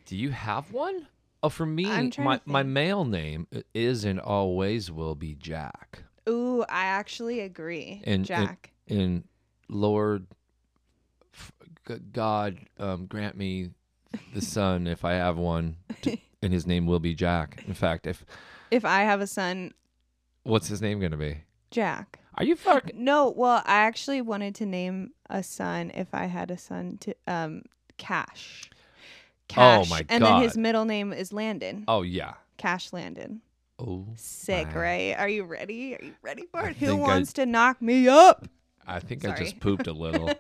[0.06, 1.08] Do you have one?
[1.44, 1.86] Oh, for me,
[2.18, 6.04] my my male name is and always will be Jack.
[6.28, 8.02] Ooh, I actually agree.
[8.04, 8.72] And- and- Jack.
[8.90, 9.24] And
[9.70, 10.28] Lord,
[11.34, 11.52] f-
[11.88, 13.72] g- God, um, grant me
[14.34, 17.64] the son if I have one, to, and his name will be Jack.
[17.68, 18.26] In fact, if
[18.72, 19.74] if I have a son,
[20.44, 21.40] what's his name gonna be?
[21.70, 22.20] Jack.
[22.38, 23.04] Are you fucking?
[23.04, 27.16] No, well, I actually wanted to name a son if I had a son to
[27.26, 27.64] um
[27.98, 28.70] Cash.
[29.48, 29.88] Cash.
[29.88, 30.08] Oh my god.
[30.10, 31.86] And then his middle name is Landon.
[31.88, 32.36] Oh yeah.
[32.58, 33.42] Cash Landon.
[33.80, 34.82] Oh, Sick, wow.
[34.82, 35.16] right?
[35.18, 35.96] Are you ready?
[35.96, 36.78] Are you ready for it?
[36.78, 38.48] Who think I- wants to knock me up?
[38.88, 40.32] I think I just pooped a little.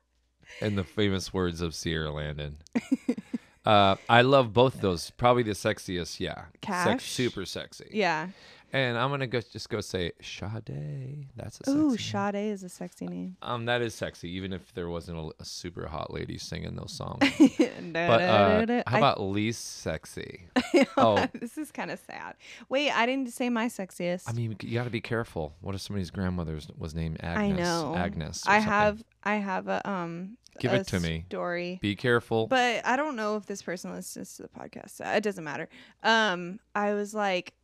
[0.60, 2.58] in the famous words of Sierra Landon.
[3.68, 5.10] Uh, I love both those.
[5.10, 6.34] Probably the sexiest, yeah.
[6.34, 7.10] Sex, Cash?
[7.10, 7.90] super sexy.
[7.92, 8.28] Yeah.
[8.72, 11.26] And I'm gonna go just go say Sade.
[11.36, 11.72] That's a sexy.
[11.72, 12.52] Ooh, name.
[12.52, 13.36] Is a sexy name.
[13.40, 16.92] Um, that is sexy, even if there wasn't a, a super hot lady singing those
[16.92, 17.18] songs.
[17.20, 20.48] but But uh, how about least sexy?
[20.98, 21.26] oh.
[21.34, 22.34] this is kind of sad.
[22.68, 24.24] Wait, I didn't say my sexiest.
[24.28, 25.54] I mean, you got to be careful.
[25.60, 27.58] What if somebody's grandmother was named Agnes?
[27.58, 27.94] I know.
[27.96, 28.46] Agnes.
[28.46, 28.72] or I something?
[28.72, 31.24] have I have a um Give it to me.
[31.28, 31.78] story.
[31.80, 32.46] Be careful.
[32.46, 34.90] But I don't know if this person listens to the podcast.
[34.90, 35.68] so It doesn't matter.
[36.02, 37.54] Um, I was like,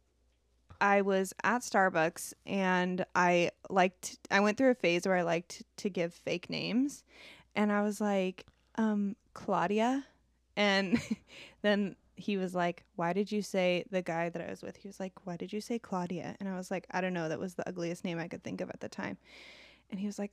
[0.80, 4.18] I was at Starbucks and I liked.
[4.30, 7.04] I went through a phase where I liked to give fake names,
[7.54, 8.44] and I was like,
[8.76, 10.04] um, Claudia,
[10.56, 11.00] and
[11.62, 14.88] then he was like, "Why did you say the guy that I was with?" He
[14.88, 17.28] was like, "Why did you say Claudia?" And I was like, "I don't know.
[17.28, 19.16] That was the ugliest name I could think of at the time."
[19.90, 20.32] And he was like,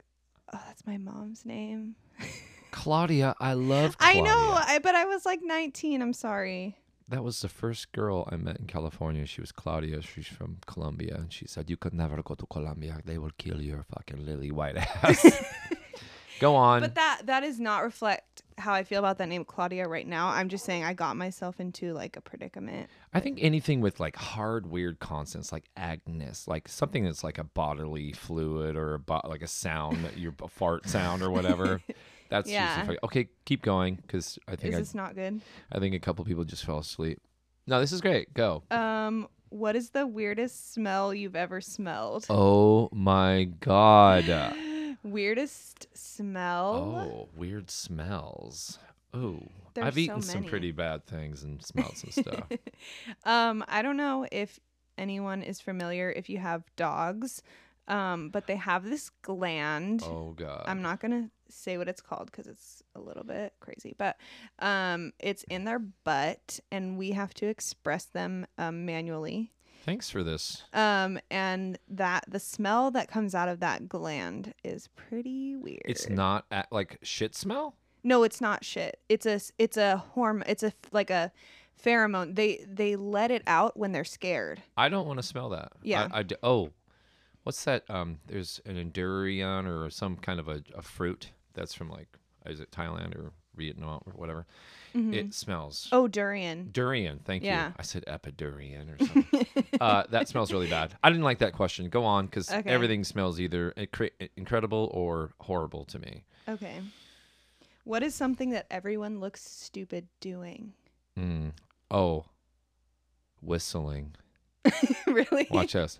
[0.53, 1.95] "Oh, that's my mom's name."
[2.71, 3.95] Claudia, I love.
[3.99, 6.01] I know, I, but I was like 19.
[6.01, 6.77] I'm sorry.
[7.09, 9.25] That was the first girl I met in California.
[9.25, 10.01] She was Claudia.
[10.01, 12.99] She's from Colombia, and she said, "You could never go to Colombia.
[13.03, 15.25] They will kill your fucking lily white ass."
[16.39, 16.81] go on.
[16.81, 20.29] But that that does not reflect how I feel about that name Claudia right now.
[20.29, 22.89] I'm just saying I got myself into like a predicament.
[23.13, 27.43] I think anything with like hard, weird consonants, like Agnes, like something that's like a
[27.43, 31.81] bodily fluid or a bo- like a sound that your fart sound or whatever.
[32.31, 32.81] That's Yeah.
[32.85, 33.29] fucking- okay.
[33.45, 35.41] Keep going because I think Is I, this not good?
[35.71, 37.21] I think a couple people just fell asleep.
[37.67, 38.33] No, this is great.
[38.33, 38.63] Go.
[38.71, 42.25] Um, what is the weirdest smell you've ever smelled?
[42.29, 44.25] Oh my god.
[45.03, 46.75] weirdest smell?
[47.11, 48.79] Oh, weird smells.
[49.13, 49.39] Oh,
[49.73, 50.49] There's I've so eaten some many.
[50.49, 52.45] pretty bad things and smelled some stuff.
[53.25, 54.59] um, I don't know if
[54.97, 57.41] anyone is familiar if you have dogs,
[57.87, 60.03] um, but they have this gland.
[60.03, 60.63] Oh god.
[60.65, 64.17] I'm not gonna say what it's called because it's a little bit crazy, but
[64.59, 69.51] um, it's in their butt, and we have to express them um, manually.
[69.83, 70.63] Thanks for this.
[70.73, 75.81] Um, and that the smell that comes out of that gland is pretty weird.
[75.85, 77.75] It's not at, like shit smell.
[78.03, 78.99] No, it's not shit.
[79.09, 80.43] It's a it's a hormone.
[80.47, 81.31] It's a like a
[81.83, 82.35] pheromone.
[82.35, 84.61] They they let it out when they're scared.
[84.77, 85.71] I don't want to smell that.
[85.81, 86.07] Yeah.
[86.11, 86.69] I, I d- oh,
[87.43, 87.83] what's that?
[87.89, 92.07] Um, there's an durian or some kind of a, a fruit that's from like
[92.45, 94.45] is it Thailand or Vietnam or whatever.
[94.93, 95.87] It smells.
[95.93, 96.69] Oh, durian.
[96.71, 97.67] Durian, thank Yeah.
[97.67, 97.73] you.
[97.79, 99.45] I said epidurian or something.
[99.81, 100.95] uh, that smells really bad.
[101.01, 101.87] I didn't like that question.
[101.89, 102.69] Go on, because Okay.
[102.69, 103.73] everything smells either
[104.35, 106.25] incredible or horrible to me.
[106.49, 106.81] Okay.
[107.85, 110.73] What is something that everyone looks stupid doing?
[111.17, 111.51] Mm.
[111.89, 112.25] Oh,
[113.41, 114.15] whistling.
[115.07, 115.47] really?
[115.51, 115.97] Watch this.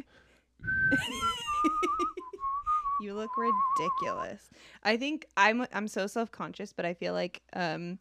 [3.01, 4.47] You look ridiculous.
[4.83, 7.97] I think I'm I'm so self-conscious, but I feel like um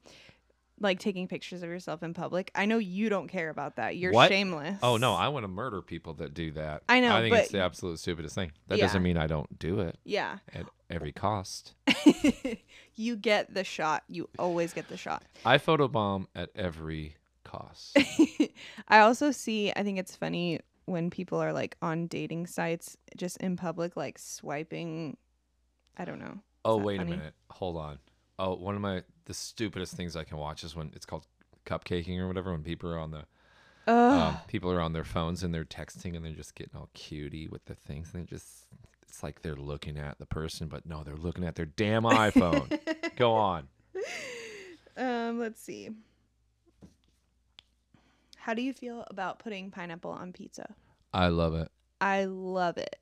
[0.79, 2.51] like taking pictures of yourself in public.
[2.55, 3.97] I know you don't care about that.
[3.97, 4.29] You're What?
[4.29, 4.79] shameless.
[4.83, 6.83] Oh no, I want to murder people that do that.
[6.87, 8.53] I know, I think it's but- the absolute stupidest thing.
[8.69, 8.85] That Yeah.
[8.87, 10.37] doesn't mean I don't do it Yeah.
[10.55, 11.73] at every cost.
[12.95, 14.05] you get the shot.
[14.09, 15.23] You always get the shot.
[15.47, 17.97] I photobomb at every cost.
[18.89, 23.37] I also see I think it's funny when people are like on dating sites just
[23.39, 25.17] in public like swiping
[25.97, 26.39] I don't know.
[26.65, 27.13] Oh wait funny?
[27.13, 27.99] a minute, hold on.
[28.39, 31.27] Oh, one of my the stupidest things I can watch is when it's called
[31.67, 32.53] cupcaking or whatever.
[32.53, 33.25] When people are on the
[33.87, 37.49] um, people are on their phones and they're texting and they're just getting all cutie
[37.49, 38.67] with the things and they're just
[39.03, 42.79] it's like they're looking at the person, but no, they're looking at their damn iPhone.
[43.17, 43.69] Go on.
[44.97, 45.91] Um, let's see.
[48.41, 50.75] How do you feel about putting pineapple on pizza?
[51.13, 51.71] I love it.
[52.01, 52.97] I love it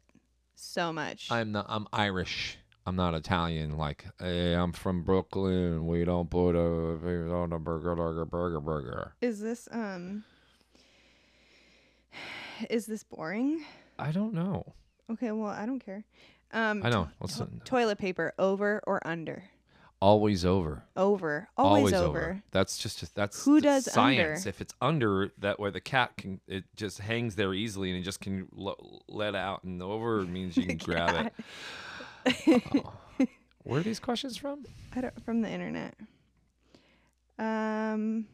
[0.57, 1.29] so much.
[1.31, 1.67] I'm not.
[1.69, 2.59] I'm Irish.
[2.87, 3.77] I'm not Italian.
[3.77, 5.87] Like, hey, I'm from Brooklyn.
[5.87, 9.13] We don't put a on a burger, burger, burger, burger.
[9.21, 10.25] is this um
[12.69, 13.65] is this boring?
[13.99, 14.73] I don't know.
[15.11, 16.05] Okay, well, I don't care.
[16.53, 17.05] Um I know.
[17.05, 19.45] to- What's to- toilet paper over or under?
[20.01, 20.85] Always over.
[20.97, 21.49] Over.
[21.57, 22.41] Always, over.
[22.53, 24.41] That's just a, that's Who does science.
[24.41, 24.49] under?
[24.49, 28.03] If it's under that way, the cat can it just hangs there easily and it
[28.03, 29.65] just can l- let out.
[29.65, 31.33] And over means you can grab
[32.27, 32.65] it.
[32.75, 32.93] Oh.
[33.65, 34.65] Where are these questions from?
[34.95, 35.95] I don't from the internet.
[37.39, 38.27] Um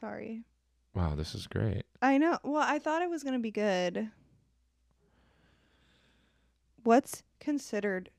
[0.00, 0.42] Sorry.
[0.94, 1.84] Wow, this is great.
[2.02, 2.38] I know.
[2.42, 4.10] Well, I thought it was going to be good.
[6.84, 8.10] What's considered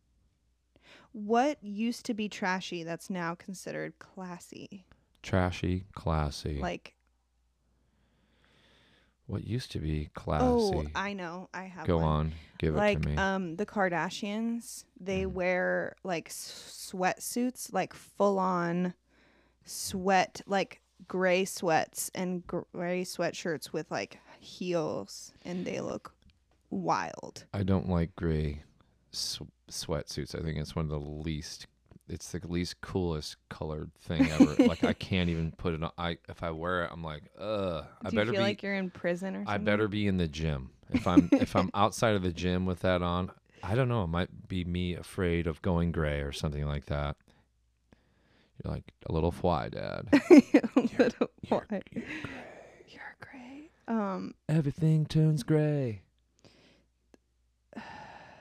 [1.12, 4.86] what used to be trashy that's now considered classy?
[5.22, 6.60] Trashy, classy.
[6.60, 6.96] Like,
[9.28, 10.44] what used to be classy.
[10.46, 11.50] oh, I know.
[11.54, 12.06] I have Go one.
[12.06, 13.18] on, give it like to me.
[13.18, 15.32] um the Kardashians, they Mm.
[15.34, 18.94] wear like sweatsuits, like full on
[19.66, 26.14] sweat, like gray sweats and gray sweatshirts with like heels, and they look
[26.74, 27.46] wild.
[27.54, 28.64] I don't like gray
[29.12, 30.38] sw- sweatsuits.
[30.40, 31.68] I think it's one of the least.
[32.10, 34.56] It's the least coolest colored thing ever.
[34.66, 35.92] like I can't even put it on.
[35.98, 37.86] I if I wear it, I'm like, ugh.
[38.04, 38.46] I Do better feel be.
[38.48, 39.54] like you're in prison or something?
[39.54, 40.72] I better be in the gym.
[40.92, 43.32] If I'm if I'm outside of the gym with that on,
[43.64, 44.04] I don't know.
[44.04, 47.16] It might be me afraid of going gray or something like that.
[48.64, 50.08] You're like a little fly, Dad.
[50.30, 50.42] a
[50.76, 51.84] little you're- white.
[51.94, 52.04] you're
[52.88, 53.72] You're great.
[53.88, 56.02] Um, Everything turns gray.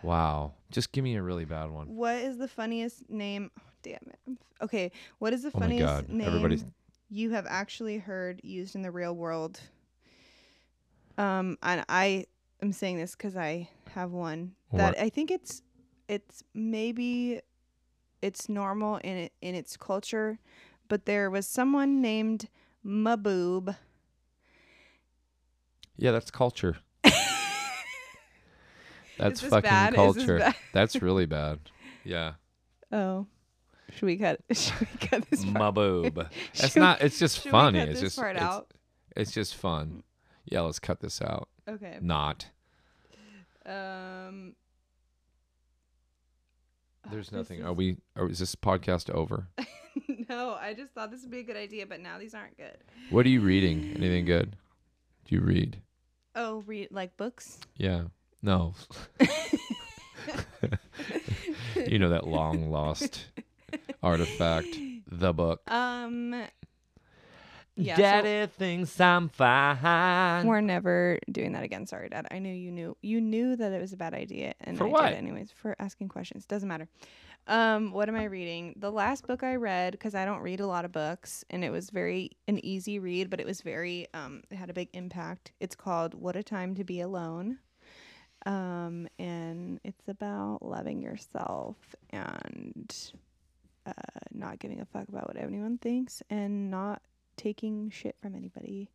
[0.02, 0.52] Wow.
[0.70, 1.86] Just give me a really bad one.
[1.94, 3.50] what is the funniest name?
[3.58, 4.38] Oh, damn it.
[4.62, 6.08] Okay, what is the Oh my funniest God.
[6.08, 6.64] name Everybody's
[7.10, 9.60] you have actually heard used in the real world?
[11.18, 12.26] Um, and I
[12.62, 14.98] am saying this because I have one that What?
[14.98, 15.62] I think it's
[16.08, 17.40] it's maybe
[18.22, 20.38] it's normal in it in its culture,
[20.88, 22.48] but there was someone named
[22.84, 23.76] Maboob.
[25.96, 26.78] Yeah, that's culture.
[29.18, 29.94] That's fucking bad?
[29.94, 30.54] Culture.
[30.72, 31.60] That's really bad.
[32.04, 32.32] Yeah.
[32.90, 33.26] Oh,
[33.90, 34.40] should we cut?
[34.52, 35.44] Should we cut this?
[35.44, 35.56] part?
[35.58, 36.26] My boob.
[36.54, 37.78] It's not it's just funny.
[37.80, 38.72] It's just part it's, out?
[39.16, 40.02] it's just fun.
[40.46, 41.48] Yeah, let's cut this out.
[41.68, 41.98] Okay.
[42.00, 42.46] Not.
[43.66, 44.54] Um.
[47.10, 47.60] There's nothing.
[47.60, 49.48] is- Are we is this podcast over?
[50.28, 52.76] no, I just thought this would be a good idea, but now these aren't good.
[53.10, 53.92] What are you reading?
[53.96, 54.56] Anything good?
[55.26, 55.80] Do you read?
[56.34, 57.58] Oh, read like books.
[57.76, 58.04] Yeah.
[58.42, 58.74] No.
[61.86, 63.26] you know that long lost
[64.02, 64.68] artifact,
[65.10, 65.62] the book.
[65.70, 66.44] Um.
[67.74, 70.46] Yeah, so- Daddy thinks I'm fine.
[70.46, 71.86] We're never doing that again.
[71.86, 72.26] Sorry, Dad.
[72.30, 74.90] I knew you knew you knew that it was a bad idea, and For I
[74.90, 75.08] what?
[75.08, 76.44] did anyways for asking questions.
[76.44, 76.88] Doesn't matter.
[77.48, 78.74] Um, what am I reading?
[78.76, 81.70] The last book I read because I don't read a lot of books, and it
[81.70, 85.52] was very an easy read, but it was very um, it had a big impact.
[85.58, 87.58] It's called "What a Time to Be Alone,"
[88.46, 91.76] um, and it's about loving yourself
[92.10, 92.94] and
[93.86, 93.92] uh,
[94.32, 97.02] not giving a fuck about what anyone thinks, and not
[97.36, 98.90] taking shit from anybody.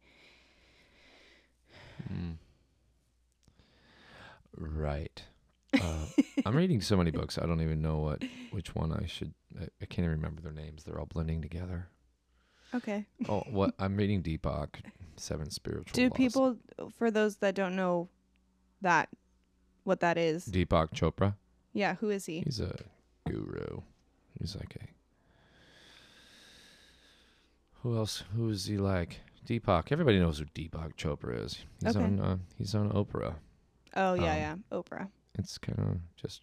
[2.11, 2.35] Mm.
[4.57, 5.23] Right.
[5.73, 6.05] Uh,
[6.45, 7.37] I'm reading so many books.
[7.37, 9.33] I don't even know what which one I should.
[9.59, 10.83] I, I can't even remember their names.
[10.83, 11.89] They're all blending together.
[12.73, 13.05] Okay.
[13.29, 14.67] Oh, what I'm reading Deepak,
[15.15, 15.93] Seven Spiritual.
[15.93, 16.17] Do Laws.
[16.17, 16.57] people,
[16.97, 18.09] for those that don't know
[18.81, 19.09] that,
[19.87, 20.45] what that is?
[20.45, 21.35] Deepak Chopra?
[21.73, 22.41] Yeah, who is he?
[22.41, 22.75] He's a
[23.27, 23.81] guru.
[24.37, 24.85] He's like a.
[27.81, 28.23] Who else?
[28.35, 29.21] Who is he like?
[29.47, 29.91] Deepak.
[29.91, 31.59] Everybody knows who Deepak Chopra is.
[31.81, 32.03] He's Okay.
[32.05, 32.19] on.
[32.19, 33.35] Uh, he's on Oprah.
[33.95, 35.07] Oh yeah, um, yeah, Oprah.
[35.39, 36.41] It's kind of just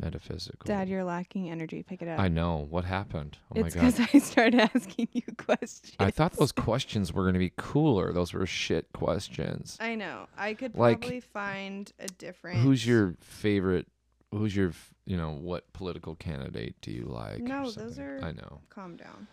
[0.00, 0.66] metaphysical.
[0.66, 1.82] Dad, you're lacking energy.
[1.82, 2.18] Pick it up.
[2.18, 3.38] I know what happened.
[3.54, 3.96] Oh it's my god!
[3.96, 5.92] because I started asking you questions.
[5.98, 8.12] I thought those questions were going to be cooler.
[8.12, 9.76] Those were shit questions.
[9.80, 10.26] I know.
[10.36, 12.58] I could Like, probably find a different.
[12.60, 13.86] Who's your favorite?
[14.32, 14.72] Who's your?
[15.06, 17.40] You know, what political candidate do you like?
[17.40, 18.60] No, those are- I know.
[18.68, 19.26] Calm down.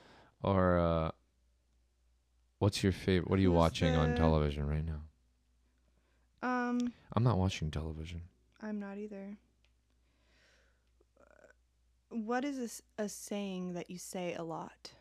[0.44, 1.12] Or uh,
[2.60, 3.30] what's your favorite?
[3.30, 5.02] What are you Who's watching on television right now?
[6.42, 8.22] Um, I'm not watching television.
[8.62, 9.38] I'm not either.
[12.10, 14.92] What is this, a saying that you say a lot?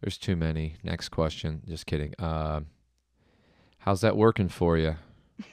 [0.00, 0.76] There's too many.
[0.82, 1.62] Next question.
[1.66, 2.14] Just kidding.
[2.18, 2.60] Uh,
[3.78, 4.96] how's that working for you?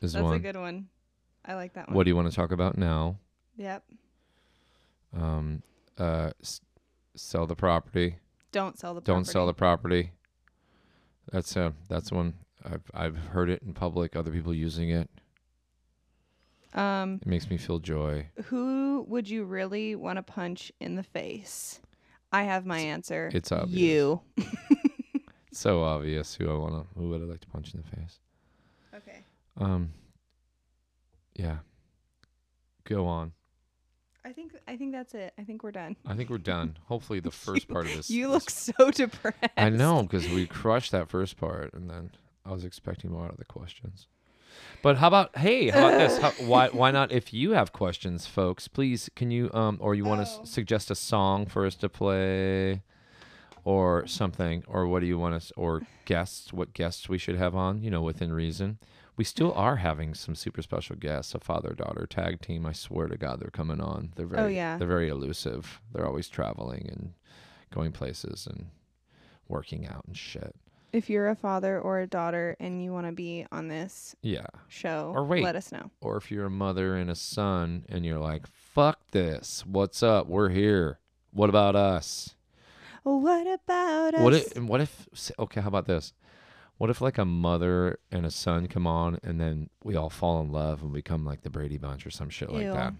[0.00, 0.36] That's one.
[0.36, 0.88] a good one.
[1.44, 1.96] I like that one.
[1.96, 3.18] What do you want to talk about now?
[3.56, 3.82] Yep.
[5.16, 5.62] Um,
[5.98, 6.60] uh, s-
[7.16, 8.16] sell the property.
[8.52, 10.02] Don't sell the Don't sell the property.
[10.04, 10.12] property.
[11.30, 14.14] That's uh that's one I've I've heard it in public.
[14.16, 15.08] Other people using it.
[16.74, 18.28] Um, It makes me feel joy.
[18.44, 21.80] who would you really want to punch in the face?
[22.32, 23.30] I have my answer.
[23.34, 23.78] it's obvious.
[23.78, 24.20] You.
[24.38, 24.48] It's
[25.52, 28.18] so obvious who I wanna who would I like to punch in the face.
[28.94, 29.18] Okay.
[29.58, 29.90] Um,
[31.34, 31.58] Yeah.
[32.84, 33.32] Go on.
[34.24, 35.34] I think I think that's it.
[35.38, 35.96] I think we're done.
[36.06, 36.78] I think we're done.
[36.86, 38.08] Hopefully, the first part of this.
[38.10, 39.36] You this- look so depressed.
[39.56, 42.12] I know because we crushed that first part, and then
[42.46, 44.06] I was expecting more out of the questions.
[44.82, 45.68] But how about hey?
[45.70, 46.18] How about this?
[46.22, 47.12] How, why why not?
[47.12, 50.42] If you have questions, folks, please can you um or you want to Oh.
[50.42, 52.82] s- suggest a song for us to play,
[53.64, 56.52] or something, or what do you want us or guests?
[56.52, 57.82] What guests we should have on?
[57.82, 58.78] You know, within reason.
[59.14, 62.64] We still are having some super special guests, a father daughter tag team.
[62.64, 64.12] I swear to God, they're coming on.
[64.16, 64.78] They're very Oh, yeah.
[64.78, 65.80] they're very elusive.
[65.92, 67.12] They're always traveling and
[67.70, 68.68] going places and
[69.48, 70.56] working out and shit.
[70.92, 74.46] If you're a father or a daughter and you want to be on this Yeah.
[74.68, 75.42] show, Or wait.
[75.42, 75.90] let us know.
[76.02, 79.64] Or if you're a mother and a son and you're like, fuck this.
[79.66, 80.26] What's up?
[80.26, 80.98] We're here.
[81.32, 82.34] What about us?
[83.04, 84.46] What about What us?
[84.48, 86.12] if, and what if, s- okay, how about this?
[86.76, 90.40] What if like a mother and a son come on and then we all fall
[90.42, 92.72] in love and become like the Brady Bunch or some shit like Ew.
[92.72, 92.92] that?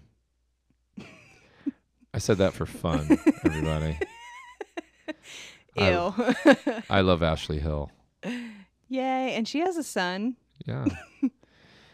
[2.13, 3.97] I said that for fun, everybody.
[5.77, 6.83] I- Ew.
[6.89, 7.91] I love Ashley Hill.
[8.89, 9.33] Yay.
[9.35, 10.35] And she has a son.
[10.65, 10.85] Yeah.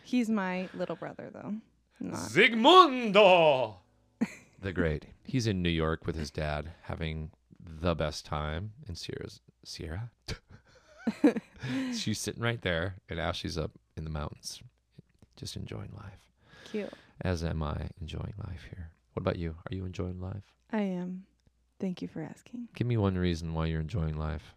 [0.04, 1.56] He's my little brother, though.
[2.00, 2.16] Not.
[2.20, 3.76] Zigmundo.
[4.62, 5.06] the Great.
[5.24, 7.32] He's in New York with his dad, having
[7.64, 10.10] the best time in Sierra's Sierra.
[11.94, 14.62] She's sitting right there, and Ashley's up in the mountains,
[15.36, 16.28] just enjoying life.
[16.72, 16.92] Cute.
[17.22, 18.90] As am I enjoying life here.
[19.14, 19.56] What about you?
[19.70, 20.44] Are you enjoying life?
[20.72, 21.26] I am.
[21.80, 22.68] Thank you for asking.
[22.76, 24.56] Give me one reason why you're enjoying life.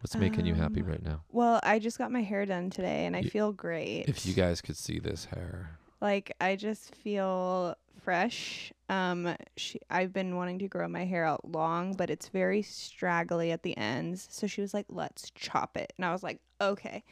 [0.00, 1.22] What's making you happy Um, right now?
[1.32, 4.04] Well, I just got my hair done today and I feel great.
[4.08, 8.72] If you guys could see this hair, like I just feel fresh.
[8.88, 13.50] Um she I've been wanting to grow my hair out long, but it's very straggly
[13.50, 14.28] at the ends.
[14.30, 17.02] So she was like, "Let's chop it." And I was like, "Okay."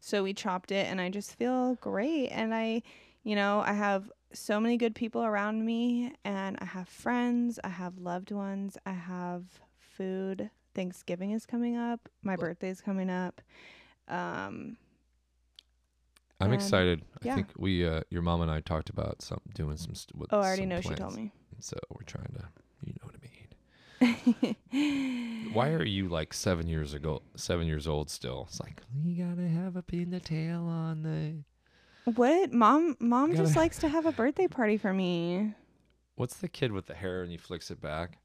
[0.00, 2.82] So we chopped it and I just feel great and I
[3.24, 7.68] you know, I have so many good people around me and I have friends, I
[7.68, 9.44] have loved ones, I have
[9.78, 10.50] food.
[10.74, 12.08] Thanksgiving is coming up.
[12.22, 13.40] My birthday's coming up.
[14.08, 14.76] Um
[16.40, 17.02] I'm excited.
[17.24, 19.94] I think we, uh, your mom and I, talked about some doing some.
[19.94, 21.32] St- with oh, I already know she told me.
[21.58, 22.44] So we're trying to,
[22.84, 23.28] you know what I mean.
[25.52, 28.46] Why are you like seven years ago, seven years old still?
[28.48, 31.42] It's like you gotta have a pin the tail on the.
[32.14, 32.52] What?
[32.52, 35.54] Mom mom just likes to have a birthday party for me.
[36.16, 38.18] What's the kid with the hair and he flicks it back?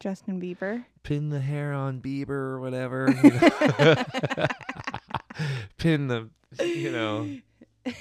[0.00, 0.84] Justin Bieber.
[1.02, 3.14] Pin the hair on Bieber or whatever.
[3.22, 4.46] you know?
[5.78, 6.28] Pin the,
[6.62, 7.28] you know.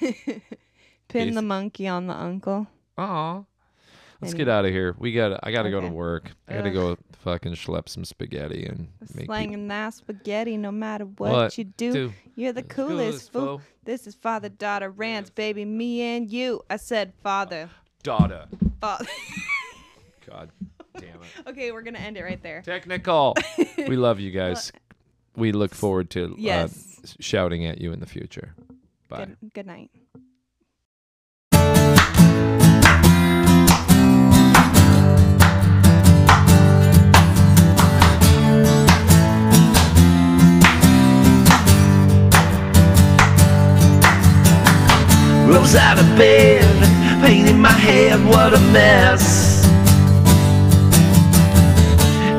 [1.07, 2.67] Pin the monkey on the uncle.
[2.97, 3.35] Aw.
[4.21, 4.37] Let's Anyway.
[4.37, 4.95] get out of here.
[4.97, 5.29] We got.
[5.29, 5.95] to I got to go to Okay.
[5.95, 6.31] work.
[6.47, 6.73] I got to Ugh.
[6.73, 11.57] go fucking schlep some spaghetti and make Slanging that spaghetti no matter what, What?
[11.57, 11.93] you do.
[11.93, 12.13] do.
[12.35, 13.61] You're the coolest fool.
[13.85, 15.65] This is father daughter rants, baby.
[15.65, 16.61] Me and you.
[16.69, 17.69] I said father.
[18.03, 18.45] Daughter.
[18.81, 19.05] Father.
[20.29, 20.49] God
[20.97, 21.21] damn it.
[21.47, 22.61] okay, we're gonna end it right there.
[22.61, 23.35] Technical.
[23.77, 24.71] we love you guys.
[25.35, 26.99] We look forward to Yes.
[27.03, 28.53] uh, shouting at you in the future.
[29.09, 29.25] Bye.
[29.25, 29.91] Good, good night.
[45.53, 46.65] Rose out of bed,
[47.23, 49.63] pain in my head, what a mess.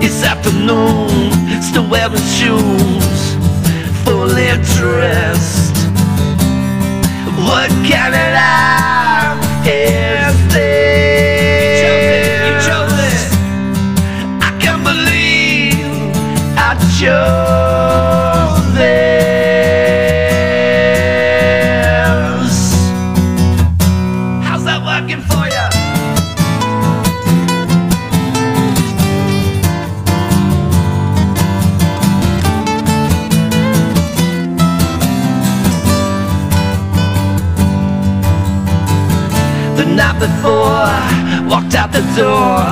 [0.03, 1.31] It's afternoon,
[1.63, 3.37] still wearing shoes,
[4.05, 5.77] fully dressed.
[7.47, 8.94] What kind of
[39.85, 40.89] The night before,
[41.47, 42.65] walked out the door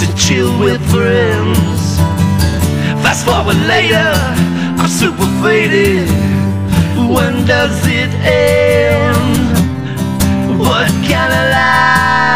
[0.00, 1.96] to chill with friends.
[3.02, 4.12] Fast forward later,
[4.76, 6.10] I'm super faded.
[7.08, 9.48] When does it end?
[10.60, 12.29] What kind of life